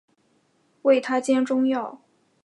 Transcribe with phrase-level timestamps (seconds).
[0.81, 2.01] 为她煎中药